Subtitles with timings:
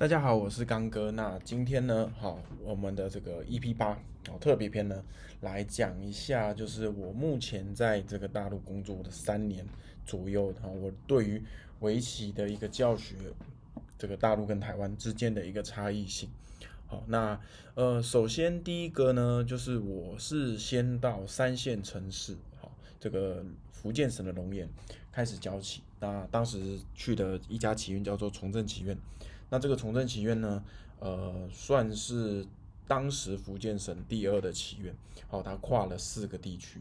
[0.00, 1.10] 大家好，我是刚哥。
[1.10, 3.90] 那今天呢，好，我们的这个 EP 八
[4.30, 5.04] 哦特别篇呢，
[5.42, 9.62] 来讲一下，就是我目前在这个大陆工作的三年
[10.06, 11.42] 左右，哈，我对于
[11.80, 13.14] 围棋的一个教学，
[13.98, 16.30] 这个大陆跟台湾之间的一个差异性。
[16.86, 17.38] 好，那
[17.74, 24.66] 呃，首先第一个呢，就是我是先到三线城市，好，这个福建省的龙岩
[25.12, 25.82] 开始教起。
[26.00, 28.96] 那当时去的一家棋院叫做崇正棋院。
[29.50, 30.64] 那这个崇正祈愿呢，
[31.00, 32.46] 呃，算是
[32.88, 34.94] 当时福建省第二的祈愿，
[35.28, 36.80] 好，它跨了四个地区。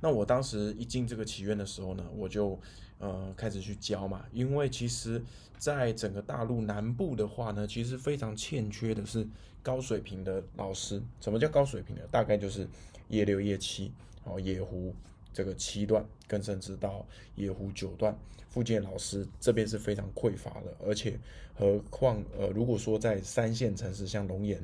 [0.00, 2.58] 那我当时一进这个祈愿的时候呢，我就
[2.98, 5.22] 呃开始去教嘛，因为其实
[5.58, 9.26] 在整个大陆南部的话呢，其实非常欠缺的是
[9.62, 11.02] 高水平的老师。
[11.20, 12.06] 什么叫高水平的？
[12.10, 12.68] 大概就是
[13.08, 13.92] 叶六、叶七，
[14.24, 14.94] 哦，野胡。
[15.32, 18.16] 这个七段，更甚至到野湖九段，
[18.48, 21.18] 附近老师这边是非常匮乏的，而且
[21.54, 24.58] 何况呃，如果说在三线城市像龙岩，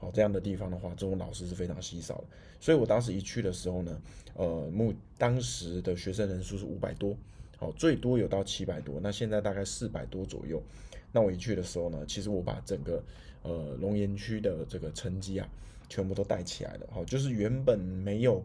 [0.00, 2.24] 哦这样的地方的话，这种老师是非常稀少的。
[2.60, 4.00] 所以我当时一去的时候呢，
[4.34, 7.16] 呃，目当时的学生人数是五百多，
[7.58, 10.62] 好，最多有到七百多，那现在大概四百多左右。
[11.12, 13.02] 那我一去的时候呢，其实我把整个
[13.42, 15.48] 呃龙岩区的这个成绩啊，
[15.88, 18.42] 全部都带起来了，好，就是原本没有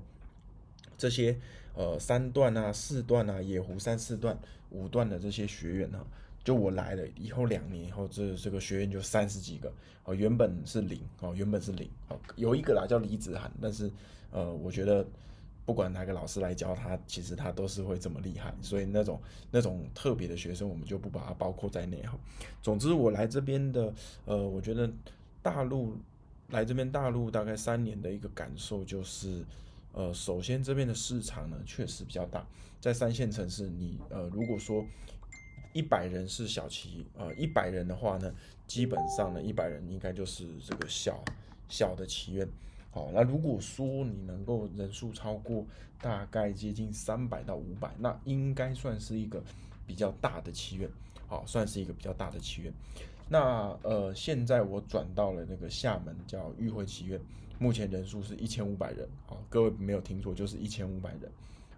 [0.99, 1.35] 这些。
[1.75, 4.37] 呃，三段啊，四段啊，野湖三四段、
[4.69, 6.05] 五段的这些学员呢，
[6.43, 9.71] 就我来了以后两年以后，这这个学员就三十几个，
[10.03, 13.89] 哦，原本是零，哦，原本是零，哦，有一个啦叫李子涵，但是
[14.29, 15.05] 呃，我觉得
[15.65, 22.19] 不管哪个老师来教他，其实他都是会这么厉害，所以那种那种特别的学生，我们就不把它包括在内哈。
[22.61, 23.93] 总之，我来这边的，
[24.25, 24.91] 呃，我觉得
[25.41, 25.95] 大陆
[26.49, 29.45] 来这边大陆大概三年的一个感受就是。
[29.91, 32.45] 呃，首先这边的市场呢确实比较大，
[32.79, 34.85] 在三线城市，你呃如果说
[35.73, 38.33] 一百人是小企，呃一百人的话呢，
[38.67, 41.23] 基本上呢一百人应该就是这个小
[41.67, 42.47] 小的企院。
[42.91, 45.65] 好，那如果说你能够人数超过
[46.01, 49.43] 大概接近三百到五百，那应该算是一个
[49.85, 50.89] 比较大的企院，
[51.27, 52.73] 好，算是一个比较大的企院。
[53.31, 57.21] 那呃，现在我转到了那个厦门叫玉辉棋院，
[57.59, 61.31] 目前人数是一千五百人，好，各位没有听错，就是一千五百人，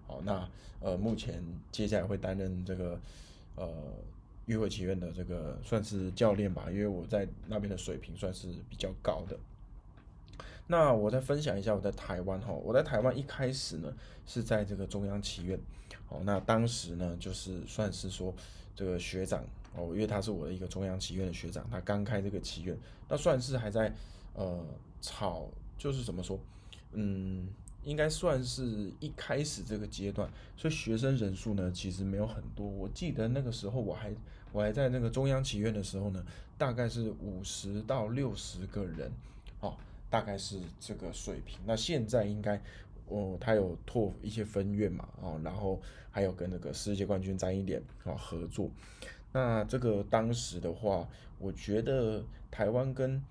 [0.07, 0.47] 好，那
[0.79, 2.97] 呃，目前接下来会担任这个
[3.55, 3.69] 呃
[4.45, 9.37] 玉辉棋院的这个算是教练吧，因为我在那边的水平算是比较高的。
[10.67, 13.93] 那我再分享一下我在台湾哈，我在台湾一开始呢
[14.25, 15.59] 是在这个中央棋院，
[16.05, 18.33] 好，那当时呢就是算是说
[18.73, 19.43] 这个学长。
[19.75, 22.77] 哦，因为他是我的一个中央棋院的学长，他刚开这个棋院，
[23.07, 23.93] 那算是还在
[24.33, 24.65] 呃
[25.01, 26.39] 炒，就是怎么说，
[26.91, 27.47] 嗯，
[27.83, 32.67] 应该算是一开始这个阶段，所以学生人数呢其实没有很多。
[32.67, 34.13] 我记得那个时候我还
[34.51, 36.25] 我还在那个中央棋院的时候呢，
[36.57, 39.09] 大概是五十到六十个人，
[39.61, 39.77] 哦，
[40.09, 41.57] 大概是这个水平。
[41.65, 42.61] 那现在应该
[43.07, 48.69] 哦，他有拓一些分院嘛，哦，然后还有跟那个世界冠军张一点啊合作。
[49.33, 51.07] 那这个当时的话，
[51.39, 53.21] 我觉得台湾跟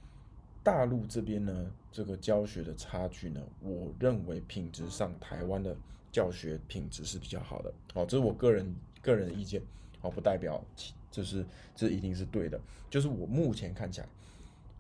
[0.63, 5.77] 大陆这边呢，这个教学的差距呢，我认为品质上台湾的
[6.11, 7.73] 教学品质是比较好的。
[7.95, 9.63] 哦，这是我个人个人的意见，
[10.01, 10.63] 哦，不代表
[11.11, 11.45] 就是
[11.75, 12.61] 这一定是对的。
[12.89, 14.09] 就是我目前看起来，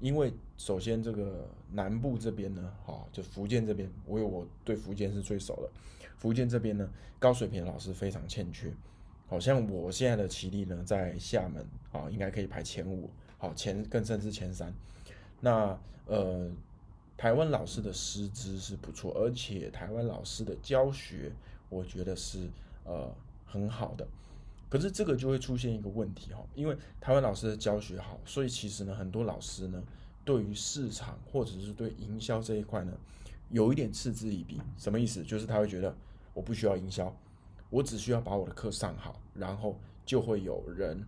[0.01, 5.71] 因为首先这个南部这边呢，哈，就福建这边，我有我对福建是最熟的，
[6.17, 6.89] 福建这边呢，
[7.19, 8.73] 高水平的老师非常欠缺。
[9.31, 13.09] 好像我现在的棋力呢，在厦门啊，应该可以排前五，
[13.39, 14.75] 好前更甚至前三。
[15.39, 16.51] 那呃，
[17.17, 21.31] 台湾老师的师资是不错，而且台湾老师的教学，
[21.69, 22.51] 我觉得是
[22.83, 23.09] 呃
[23.47, 24.05] 很好的。
[24.69, 29.81] 可是这个就会出现一个问题哈，因为台湾老师的教学好，所以其实呢，很多老师呢，
[30.25, 32.93] 对于市场或者是对营销这一块呢，
[33.51, 34.61] 有一点嗤之以鼻。
[34.77, 35.23] 什么意思？
[35.23, 35.95] 就是他会觉得
[36.35, 37.17] 我不需要营销。
[37.71, 41.03] 我只需要把我的课上好，然后就会有人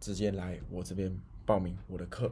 [0.00, 2.30] 直接来我这边报名我的课。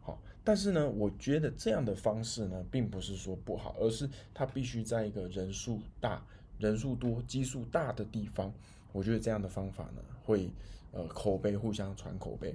[0.00, 6.22] 好，但是呢，我觉得这样的方式呢，并不是说不好，而是它必须在一个人数大、
[6.58, 8.52] 人数多、基数大的地方。
[8.92, 10.48] 我觉得这样的方法呢，会
[10.92, 12.54] 呃口碑互相传口碑。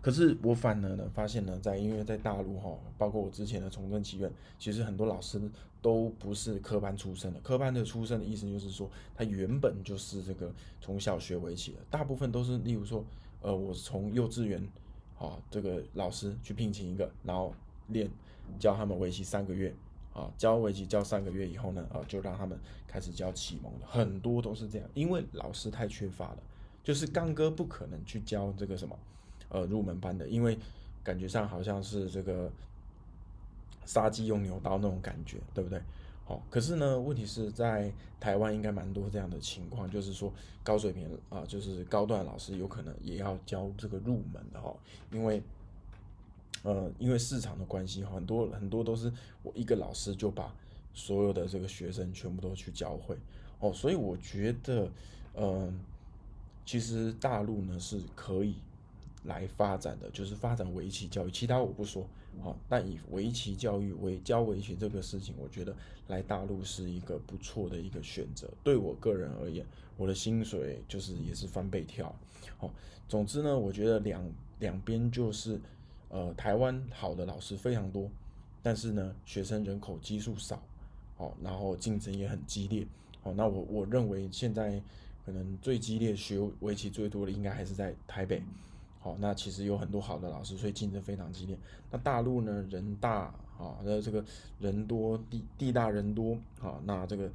[0.00, 5.40] 可是我反而呢发现呢，在因为在大陆哈，包括我之前的崇正棋院，其实很多老师
[5.82, 7.40] 都不是科班出身的。
[7.40, 13.04] 科班的出身的意思就是说，他原本就是这个从小学围棋的，大部分都是例如说，
[13.42, 14.66] 呃，我从幼稚园
[15.18, 17.54] 啊这个老师去聘请一个，然后
[17.88, 18.10] 练
[18.58, 19.74] 教他们围棋三个月
[20.12, 26.38] 啊，教围棋教三个月以后呢，啊就让他们开始教启蒙了，很多都是这样，因为老师太缺乏了，
[26.82, 28.98] 就是刚哥不可能去教这个什么。
[29.48, 30.58] 呃入门班的，因为
[31.02, 32.50] 感觉上好像是这个
[33.84, 35.80] 杀鸡用牛刀那种感觉，对不对？
[36.24, 37.90] 好，可是呢，问题是在
[38.20, 40.30] 台湾应该蛮多这样的情况，就是说
[40.62, 44.76] 高水平啊，就是高段老师有可能也要教这个入门的哦，
[45.10, 45.42] 因为
[46.64, 49.10] 呃，因为市场的关系，很多很多都是
[49.42, 50.54] 我一个老师就把
[50.92, 53.16] 所有的这个学生全部都去教会
[53.60, 54.90] 哦，所以我觉得，
[55.34, 55.80] 嗯，
[56.66, 58.56] 其实大陆呢是可以
[59.28, 62.04] 来发展的，就是发展围棋教育，其他我不说。
[62.40, 65.74] 好，但以围棋教育为教围棋这个事情，我觉得
[66.06, 68.48] 来大陆是一个不错的一个选择。
[68.62, 69.66] 对我个人而言，
[69.96, 72.14] 我的薪水就是也是翻倍跳。
[72.56, 72.72] 好，
[73.08, 74.24] 总之呢，我觉得两
[74.60, 75.60] 两边就是，
[76.10, 78.08] 呃，台湾好的老师非常多，
[78.62, 80.62] 但是呢，学生人口基数少，
[81.16, 82.86] 好，然后竞争也很激烈。
[83.20, 84.80] 好，那我我认为现在
[85.26, 88.40] 可能最激烈学围棋最多的应该还是在台北。
[89.08, 91.56] 哦，那其实有很多好的老师，所以竞争非常激烈。
[91.90, 94.22] 那大陆呢，人大啊，那这个
[94.60, 97.30] 人多地地大人多啊，那这个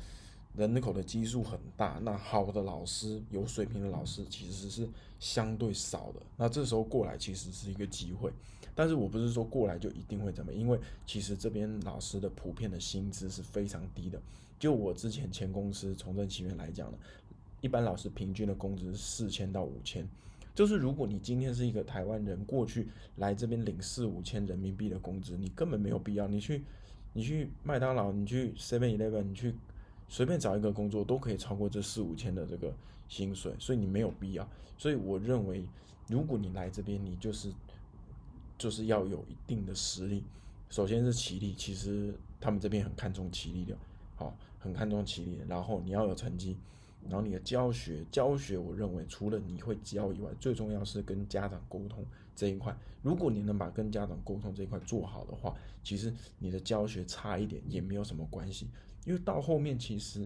[0.56, 4.88] 人口的基数很大，那好的老师有水平的老师其实是
[5.20, 6.22] 相对少的。
[6.38, 8.32] 那这时候过来其实是一个机会，
[8.76, 14.22] 但是我不是说过来就一定会怎么，因为其实这边老师的普遍的薪资是非常低的。
[14.60, 16.98] 就我之前前公司从政起源来讲呢，
[17.62, 20.08] 一般老师平均的工资是四千到五千。
[20.56, 26.28] 就是如果你今天是一个台湾人过去来这边领四五千人民币的工资，你根本没有必要。
[26.28, 26.64] 你去，
[27.14, 29.56] 你去麦当劳，你去 Seven Eleven，你去
[30.08, 32.72] 随便找一个工作都可以超过这四五千的这个
[33.08, 34.48] 薪水，所以你没有必要。
[34.78, 35.66] 所以我认为，
[36.08, 37.52] 如果你来这边，你就是
[38.58, 40.24] 就是要有一定的实力。
[40.70, 43.76] 首先是起立，其实他们这边很看重起立的，
[44.16, 45.40] 好，很看重起立。
[45.48, 46.58] 然后你要有成绩。
[47.10, 52.06] 然后你的教学，教学我认为除了你会教以外，最重要是跟家长沟通
[52.36, 52.76] 这一块。
[53.02, 55.54] 如果你能把跟家长沟通这一块做好的话，
[55.84, 58.70] 其实你的教学差一点也没有什么关系，
[59.06, 60.26] 因为到后面其实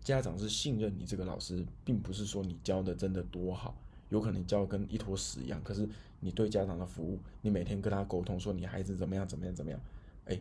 [0.00, 3.76] 家长是信任你这个老师，并不是说你教的真的多好，
[4.08, 5.60] 有可能教跟一坨屎一样。
[5.64, 5.88] 可是
[6.20, 9.80] 你对家长的服务，你每天跟他沟通说你孩子怎么样怎么样怎么样，
[10.26, 10.38] 哎，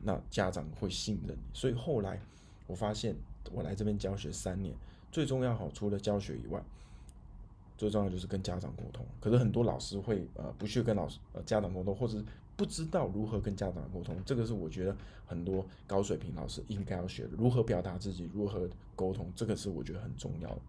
[0.00, 1.42] 那家长会信任你。
[1.54, 2.20] 所以后来
[2.66, 3.14] 我发现，
[3.52, 4.74] 我来这边教学三年。
[5.10, 6.62] 最重要哈，除了教学以外，
[7.76, 9.04] 最重要就是跟家长沟通。
[9.20, 12.24] 可是很多老师会呃不去跟老师呃家长沟通，或者是
[12.56, 14.16] 不知道如何跟家长沟通。
[14.24, 14.96] 这个是我觉得
[15.26, 20.60] 很多高水平老师应该要学的，如何表达自己，如何沟通，这个是我觉得很重要的。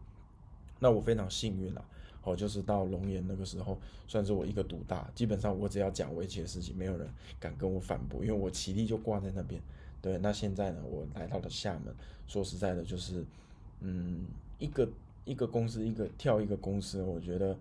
[0.80, 1.86] 那我非常幸运了，
[2.24, 3.78] 哦，就是到龙岩那个时候，
[4.08, 7.08] 算是我一个独大，基本上我只要讲围棋的事情，没有人
[7.40, 9.62] 敢跟我反驳，因为我棋力就挂在那边。
[10.02, 11.94] 对，那现在呢，我来到了厦门，
[12.26, 13.24] 说实在的，就是。
[13.82, 14.26] 嗯，
[14.58, 14.90] 一个
[15.26, 17.58] 一个公司，一个跳一个公司，我觉得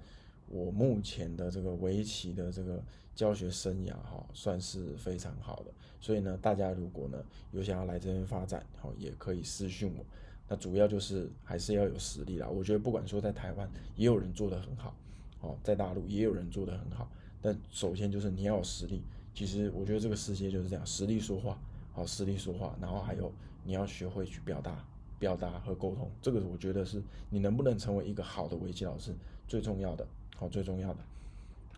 [0.49, 2.83] 我目前的这个围棋的这个
[3.15, 5.73] 教学生涯哈，算是非常好的。
[6.01, 7.19] 所以呢，大家如果呢
[7.53, 10.05] 有想要来这边发展，好也可以私讯我。
[10.49, 12.49] 那主要就是还是要有实力啦。
[12.49, 14.95] 我觉得不管说在台湾也有人做得很好，
[15.41, 17.11] 哦，在大陆也有人做得很好。
[17.41, 19.03] 但首先就是你要有实力。
[19.33, 21.59] 其实我觉得这个世界就是这样，实力说话，
[21.93, 22.77] 好，实力说话。
[22.81, 23.33] 然后还有
[23.65, 24.85] 你要学会去表达。
[25.21, 29.15] 表达和沟通，这个我觉得是你能不能成为一个好的围棋老师
[29.47, 31.01] 最重要的，好最重要的。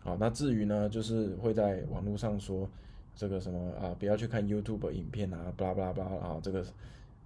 [0.01, 2.67] 好，那至于呢，就是会在网络上说
[3.15, 6.65] 这个什么啊，不要去看 YouTube 影片啊，巴拉巴拉巴拉啊，这个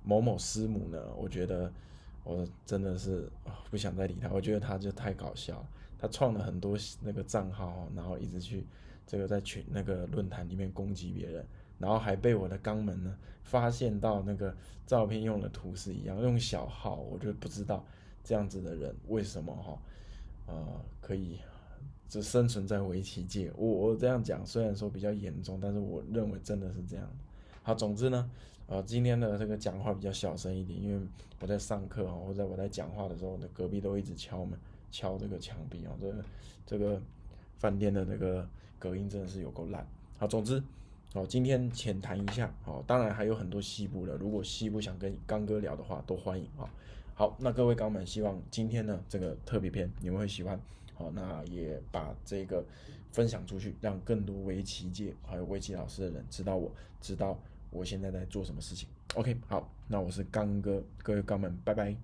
[0.04, 1.72] 某某师母呢，我觉得
[2.24, 3.30] 我真的是
[3.70, 5.64] 不想再理他，我觉得他就太搞笑，
[6.00, 8.66] 他创了很多那个账号，然后一直去
[9.06, 11.46] 这个在群那个论坛里面攻击别人。
[11.80, 14.56] 然后还被我的肛门呢发现到那个
[14.86, 17.86] 照片用的图是一样，用小号，我就不知道
[18.24, 19.78] 这样子的人为什么哈，
[20.48, 21.40] 呃，可以
[22.10, 23.52] 只生存在围棋界。
[23.56, 27.06] 我我这样讲虽然说比较严重，但是我认为真的是这样。
[27.64, 28.30] 好，总之呢，
[28.68, 31.08] 呃，今天的这个讲话比较小声一点，因为
[31.40, 34.58] 我在上课哦，或者我在讲话的时候，那隔壁都一直敲门，
[34.90, 36.24] 敲这个墙壁啊，这个
[36.66, 37.02] 这个
[37.60, 38.48] 饭店的那个
[38.80, 39.88] 隔音真的是有够烂。
[40.18, 40.62] 好，总之。
[41.14, 46.70] 好，今天浅谈一下，好，当然还有很多西部的，如果西部想跟刚哥聊的话，都欢迎啊。
[47.16, 50.60] 好，那各位刚们，希望今天呢这个特别篇你们会喜欢，
[50.94, 52.64] 好，那也把这个
[53.12, 56.72] 分享出去，让更多围棋界还有围棋老师的人知道我，
[57.02, 57.40] 知道
[57.72, 58.88] 我现在在做什么事情。
[59.16, 61.96] OK，好，那我是刚哥，各位刚们，拜拜。